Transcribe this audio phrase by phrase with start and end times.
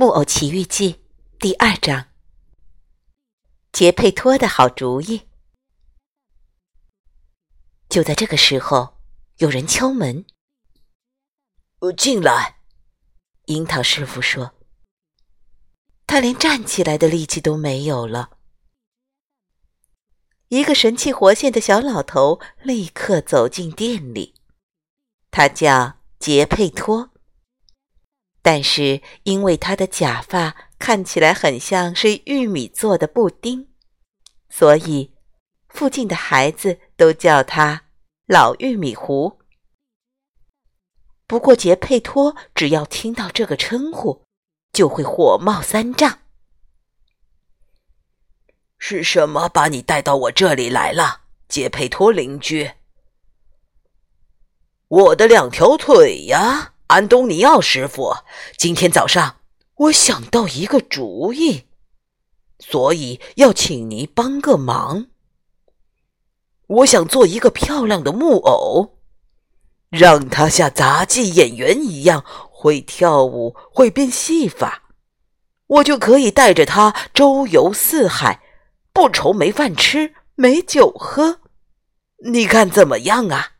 [0.00, 0.94] 木偶奇遇记》
[1.40, 2.06] 第二章：
[3.72, 5.26] 杰佩托的好主意。
[7.88, 9.00] 就在这个时候，
[9.38, 10.24] 有人敲门。
[11.96, 12.60] 进来，
[13.46, 14.54] 樱桃师傅说。
[16.06, 18.38] 他连站起来的力气都没有了。
[20.46, 24.36] 一个神气活现的小老头立刻走进店里，
[25.32, 27.10] 他叫杰佩托。
[28.40, 33.68] 但是，因为他的假发看起来很像是玉米做的布丁，
[34.48, 35.12] 所以
[35.68, 37.84] 附近的孩子都叫他
[38.26, 39.38] “老玉米糊”。
[41.26, 44.24] 不过，杰佩托只要听到这个称呼，
[44.72, 46.20] 就会火冒三丈。
[48.78, 52.70] 是什么把你带到我这里来了，杰佩托邻居？
[54.86, 56.74] 我的两条腿呀！
[56.88, 58.16] 安东尼奥师傅，
[58.56, 59.40] 今天早上
[59.74, 61.64] 我想到一个主意，
[62.58, 65.08] 所以要请您帮个忙。
[66.66, 68.98] 我想做一个漂亮的木偶，
[69.90, 74.84] 让他像杂技演员一样会跳舞、会变戏法，
[75.66, 78.42] 我就可以带着他周游四海，
[78.94, 81.40] 不愁没饭吃、没酒喝。
[82.30, 83.56] 你看怎么样啊？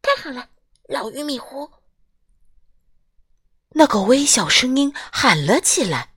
[0.00, 0.50] 太好了！
[0.88, 1.68] 老玉米糊，
[3.70, 6.12] 那个微小声音喊了起来。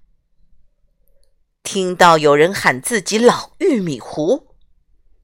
[1.63, 4.55] 听到有人喊自己“老玉米糊”，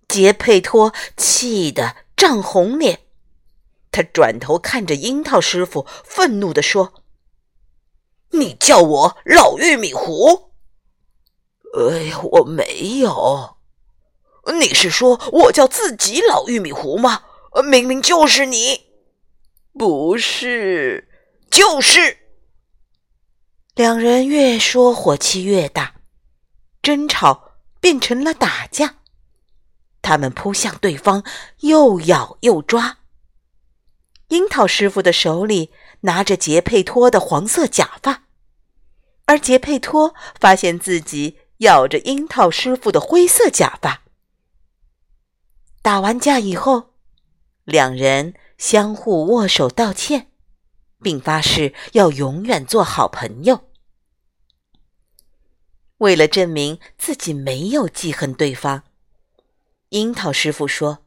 [0.10, 3.02] 杰佩托气得涨红脸。
[3.92, 7.04] 他转头看着樱桃师傅，愤怒地说
[8.34, 10.54] ：“你叫我老玉米糊？
[11.78, 13.58] 哎呀，我没有。
[14.60, 17.26] 你是说我叫自己老玉米糊吗？
[17.64, 18.86] 明明就是你。”
[19.78, 21.10] 不是，
[21.52, 22.18] 就是。
[23.76, 25.96] 两人越说火气越大，
[26.82, 29.00] 争吵变成了打架。
[30.02, 31.26] 他们扑向对方，
[31.60, 33.00] 又咬又抓。
[34.30, 35.72] 樱桃师傅的手里
[36.02, 38.24] 拿着杰佩托的黄色假发，
[39.26, 44.04] 而杰佩托发现自己咬着樱桃师傅的灰色假发。
[45.82, 46.94] 打完架以后，
[47.66, 48.36] 两人。
[48.58, 50.32] 相互握手道歉，
[51.02, 53.70] 并发誓要永远做好朋友。
[55.98, 58.84] 为了证明自己没有记恨对方，
[59.90, 61.06] 樱桃师傅说：“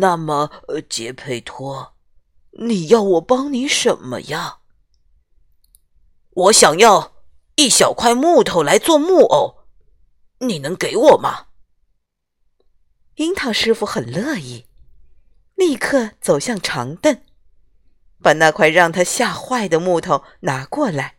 [0.00, 0.50] 那么，
[0.88, 1.94] 杰佩托，
[2.58, 4.58] 你要我帮你什么呀？
[6.30, 7.14] 我想要
[7.56, 9.66] 一小块木头来做木偶，
[10.40, 11.46] 你能给我吗？”
[13.16, 14.66] 樱桃师傅很乐意。
[15.56, 17.20] 立刻走向长凳，
[18.22, 21.16] 把那块让他吓坏的木头拿过来。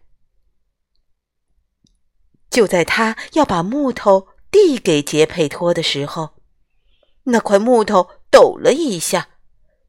[2.50, 6.36] 就在他要把木头递给杰佩托的时候，
[7.24, 9.28] 那块木头抖了一下，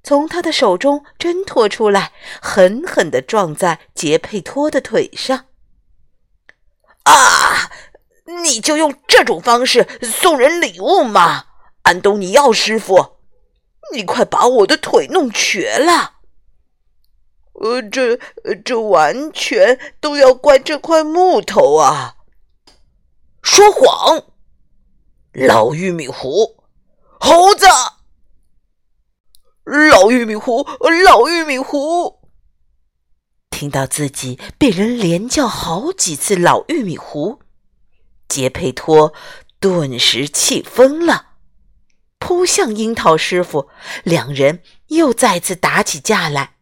[0.03, 5.47] 从他的手中挣脱出来，狠狠地撞在杰佩托的腿上。
[7.05, 7.71] 啊！
[8.43, 11.47] 你就用这种方式送人礼物吗，
[11.83, 13.18] 安东尼奥师傅？
[13.93, 16.15] 你快把我的腿弄瘸了！
[17.55, 18.19] 呃，这
[18.65, 22.17] 这完全都要怪这块木头啊！
[23.43, 24.25] 说谎！
[25.33, 26.63] 老玉米糊，
[27.19, 27.67] 猴子！
[29.65, 30.67] 老玉米糊，
[31.05, 32.21] 老玉米糊！
[33.51, 37.41] 听到自己被人连叫好几次“老玉米糊”，
[38.29, 39.13] 杰佩托
[39.59, 41.28] 顿时气疯了。
[42.29, 43.71] 扑向樱桃师傅，
[44.05, 46.57] 两人又再次打起架来。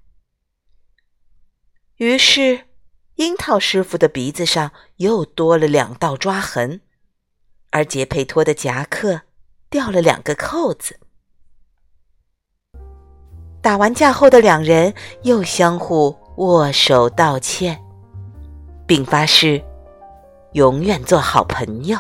[1.97, 2.67] 于是，
[3.17, 6.83] 樱桃师傅的鼻子上又多了两道抓痕，
[7.73, 9.23] 而杰佩托的夹克
[9.69, 11.01] 掉了两个扣子。
[13.61, 17.85] 打完架后的两人又相互握手道歉，
[18.87, 19.61] 并发誓
[20.53, 21.99] 永远做好朋友。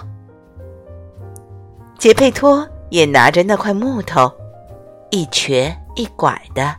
[1.99, 2.65] 杰佩托。
[2.91, 4.31] 也拿着那块木头，
[5.11, 6.75] 一瘸一拐的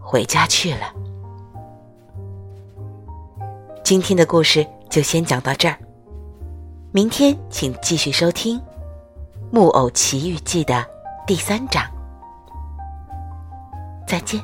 [0.00, 0.92] 回家去了。
[3.82, 5.76] 今天的故事就先讲到这儿，
[6.92, 8.58] 明天请继续收听
[9.50, 10.86] 《木偶奇遇记》的
[11.26, 11.82] 第三章。
[14.06, 14.40] 再见。